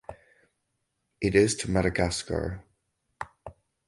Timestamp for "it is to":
1.21-1.69